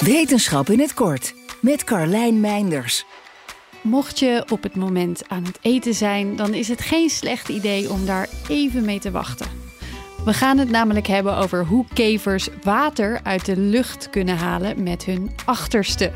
Wetenschap 0.00 0.68
in 0.68 0.80
het 0.80 0.94
kort 0.94 1.34
met 1.60 1.84
Carlijn 1.84 2.40
Meinders. 2.40 3.04
Mocht 3.80 4.18
je 4.18 4.44
op 4.50 4.62
het 4.62 4.76
moment 4.76 5.28
aan 5.28 5.44
het 5.44 5.58
eten 5.60 5.94
zijn, 5.94 6.36
dan 6.36 6.54
is 6.54 6.68
het 6.68 6.80
geen 6.80 7.10
slecht 7.10 7.48
idee 7.48 7.90
om 7.90 8.06
daar 8.06 8.28
even 8.48 8.84
mee 8.84 8.98
te 8.98 9.10
wachten. 9.10 9.46
We 10.24 10.32
gaan 10.32 10.58
het 10.58 10.70
namelijk 10.70 11.06
hebben 11.06 11.36
over 11.36 11.64
hoe 11.64 11.84
kevers 11.94 12.48
water 12.62 13.20
uit 13.22 13.46
de 13.46 13.56
lucht 13.56 14.10
kunnen 14.10 14.36
halen 14.36 14.82
met 14.82 15.04
hun 15.04 15.30
achterste. 15.44 16.12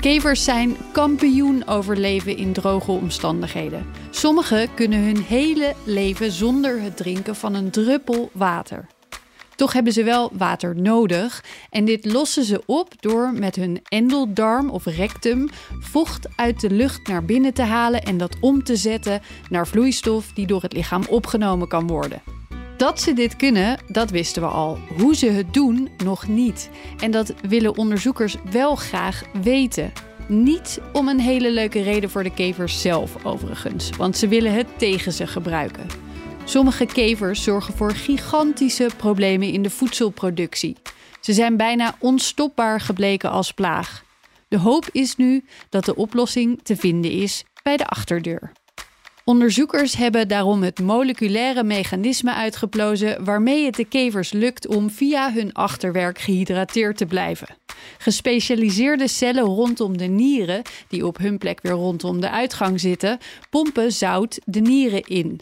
Kevers 0.00 0.44
zijn 0.44 0.76
kampioen 0.92 1.66
overleven 1.66 2.36
in 2.36 2.52
droge 2.52 2.90
omstandigheden. 2.90 3.86
Sommigen 4.10 4.74
kunnen 4.74 5.04
hun 5.04 5.22
hele 5.22 5.74
leven 5.84 6.32
zonder 6.32 6.82
het 6.82 6.96
drinken 6.96 7.36
van 7.36 7.54
een 7.54 7.70
druppel 7.70 8.30
water. 8.32 8.86
Toch 9.60 9.72
hebben 9.72 9.92
ze 9.92 10.04
wel 10.04 10.30
water 10.32 10.76
nodig 10.76 11.44
en 11.70 11.84
dit 11.84 12.04
lossen 12.04 12.44
ze 12.44 12.62
op 12.66 12.94
door 13.00 13.32
met 13.32 13.56
hun 13.56 13.80
endeldarm 13.88 14.70
of 14.70 14.84
rectum 14.84 15.48
vocht 15.80 16.28
uit 16.36 16.60
de 16.60 16.70
lucht 16.70 17.06
naar 17.06 17.24
binnen 17.24 17.54
te 17.54 17.62
halen 17.62 18.02
en 18.02 18.18
dat 18.18 18.36
om 18.40 18.64
te 18.64 18.76
zetten 18.76 19.20
naar 19.50 19.66
vloeistof 19.66 20.32
die 20.32 20.46
door 20.46 20.62
het 20.62 20.72
lichaam 20.72 21.02
opgenomen 21.08 21.68
kan 21.68 21.86
worden. 21.86 22.22
Dat 22.76 23.00
ze 23.00 23.12
dit 23.12 23.36
kunnen, 23.36 23.78
dat 23.88 24.10
wisten 24.10 24.42
we 24.42 24.48
al. 24.48 24.78
Hoe 24.98 25.16
ze 25.16 25.30
het 25.30 25.54
doen, 25.54 25.88
nog 26.04 26.28
niet. 26.28 26.70
En 27.00 27.10
dat 27.10 27.34
willen 27.48 27.76
onderzoekers 27.76 28.36
wel 28.50 28.74
graag 28.74 29.22
weten. 29.42 29.92
Niet 30.28 30.80
om 30.92 31.08
een 31.08 31.20
hele 31.20 31.50
leuke 31.50 31.82
reden 31.82 32.10
voor 32.10 32.22
de 32.22 32.34
kevers 32.34 32.80
zelf, 32.80 33.24
overigens, 33.24 33.90
want 33.96 34.16
ze 34.16 34.28
willen 34.28 34.52
het 34.52 34.66
tegen 34.76 35.12
ze 35.12 35.26
gebruiken. 35.26 35.86
Sommige 36.50 36.86
kevers 36.86 37.42
zorgen 37.42 37.74
voor 37.74 37.94
gigantische 37.94 38.88
problemen 38.96 39.48
in 39.48 39.62
de 39.62 39.70
voedselproductie. 39.70 40.76
Ze 41.20 41.32
zijn 41.32 41.56
bijna 41.56 41.96
onstopbaar 41.98 42.80
gebleken 42.80 43.30
als 43.30 43.52
plaag. 43.52 44.04
De 44.48 44.58
hoop 44.58 44.88
is 44.92 45.16
nu 45.16 45.44
dat 45.68 45.84
de 45.84 45.94
oplossing 45.94 46.60
te 46.62 46.76
vinden 46.76 47.10
is 47.10 47.44
bij 47.62 47.76
de 47.76 47.86
achterdeur. 47.86 48.52
Onderzoekers 49.24 49.96
hebben 49.96 50.28
daarom 50.28 50.62
het 50.62 50.78
moleculaire 50.78 51.62
mechanisme 51.62 52.34
uitgeplozen 52.34 53.24
waarmee 53.24 53.64
het 53.64 53.74
de 53.74 53.84
kevers 53.84 54.32
lukt 54.32 54.66
om 54.66 54.90
via 54.90 55.32
hun 55.32 55.52
achterwerk 55.52 56.18
gehydrateerd 56.18 56.96
te 56.96 57.06
blijven. 57.06 57.56
Gespecialiseerde 57.98 59.08
cellen 59.08 59.44
rondom 59.44 59.96
de 59.96 60.04
nieren, 60.04 60.62
die 60.88 61.06
op 61.06 61.18
hun 61.18 61.38
plek 61.38 61.58
weer 61.62 61.72
rondom 61.72 62.20
de 62.20 62.30
uitgang 62.30 62.80
zitten, 62.80 63.18
pompen 63.50 63.92
zout 63.92 64.38
de 64.44 64.60
nieren 64.60 65.02
in. 65.02 65.40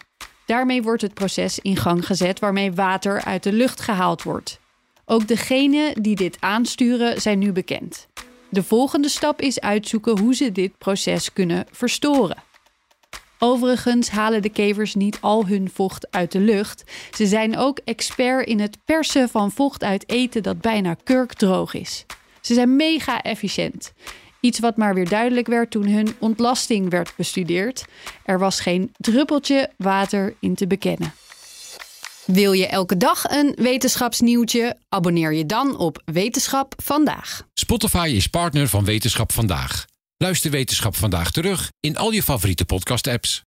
Daarmee 0.48 0.82
wordt 0.82 1.02
het 1.02 1.14
proces 1.14 1.58
in 1.58 1.76
gang 1.76 2.06
gezet 2.06 2.38
waarmee 2.38 2.72
water 2.72 3.24
uit 3.24 3.42
de 3.42 3.52
lucht 3.52 3.80
gehaald 3.80 4.22
wordt. 4.22 4.60
Ook 5.04 5.26
degenen 5.28 6.02
die 6.02 6.16
dit 6.16 6.36
aansturen 6.40 7.20
zijn 7.20 7.38
nu 7.38 7.52
bekend. 7.52 8.08
De 8.48 8.62
volgende 8.62 9.08
stap 9.08 9.40
is 9.40 9.60
uitzoeken 9.60 10.18
hoe 10.18 10.34
ze 10.34 10.52
dit 10.52 10.78
proces 10.78 11.32
kunnen 11.32 11.66
verstoren. 11.70 12.36
Overigens 13.38 14.10
halen 14.10 14.42
de 14.42 14.48
kevers 14.48 14.94
niet 14.94 15.18
al 15.20 15.46
hun 15.46 15.70
vocht 15.74 16.10
uit 16.10 16.32
de 16.32 16.40
lucht. 16.40 16.84
Ze 17.10 17.26
zijn 17.26 17.56
ook 17.56 17.80
expert 17.84 18.46
in 18.46 18.60
het 18.60 18.78
persen 18.84 19.28
van 19.28 19.50
vocht 19.50 19.84
uit 19.84 20.08
eten 20.10 20.42
dat 20.42 20.60
bijna 20.60 20.96
kurkdroog 21.04 21.74
is. 21.74 22.06
Ze 22.40 22.54
zijn 22.54 22.76
mega 22.76 23.22
efficiënt. 23.22 23.92
Iets 24.40 24.58
wat 24.58 24.76
maar 24.76 24.94
weer 24.94 25.08
duidelijk 25.08 25.46
werd 25.46 25.70
toen 25.70 25.88
hun 25.88 26.16
ontlasting 26.18 26.90
werd 26.90 27.12
bestudeerd. 27.16 27.84
Er 28.24 28.38
was 28.38 28.60
geen 28.60 28.92
druppeltje 28.96 29.70
water 29.76 30.34
in 30.40 30.54
te 30.54 30.66
bekennen. 30.66 31.12
Wil 32.26 32.52
je 32.52 32.66
elke 32.66 32.96
dag 32.96 33.24
een 33.24 33.52
wetenschapsnieuwtje? 33.56 34.76
Abonneer 34.88 35.32
je 35.32 35.46
dan 35.46 35.78
op 35.78 36.02
Wetenschap 36.04 36.74
vandaag. 36.82 37.46
Spotify 37.54 38.12
is 38.14 38.26
partner 38.26 38.68
van 38.68 38.84
Wetenschap 38.84 39.32
vandaag. 39.32 39.84
Luister 40.16 40.50
Wetenschap 40.50 40.96
vandaag 40.96 41.30
terug 41.30 41.70
in 41.80 41.96
al 41.96 42.10
je 42.10 42.22
favoriete 42.22 42.64
podcast-apps. 42.64 43.47